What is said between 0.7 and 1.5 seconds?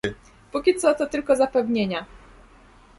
co to tylko